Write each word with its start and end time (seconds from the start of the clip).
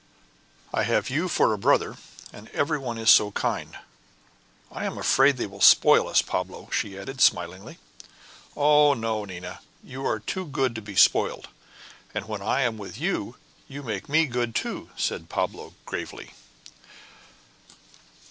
I 0.73 0.81
have 0.81 1.11
you 1.11 1.27
for 1.27 1.53
a 1.53 1.59
brother, 1.59 1.95
and 2.33 2.47
everybody 2.53 3.01
is 3.01 3.11
so 3.11 3.29
kind. 3.29 3.77
I 4.71 4.85
am 4.85 4.97
afraid 4.97 5.37
they 5.37 5.45
will 5.45 5.61
spoil 5.61 6.07
us, 6.07 6.23
Pablo," 6.23 6.69
she 6.71 6.97
added, 6.97 7.21
smiling. 7.21 7.77
"Oh, 8.57 8.95
no, 8.95 9.25
Nina; 9.25 9.59
you 9.83 10.03
are 10.07 10.19
too 10.19 10.47
good 10.47 10.73
to 10.73 10.81
be 10.81 10.95
spoiled, 10.95 11.49
and 12.15 12.27
when 12.27 12.41
I 12.41 12.61
am 12.61 12.79
with 12.79 12.99
you, 12.99 13.35
you 13.67 13.83
make 13.83 14.09
me 14.09 14.25
good 14.25 14.55
too," 14.55 14.89
said 14.97 15.29
Pablo, 15.29 15.75
gravely. 15.85 16.31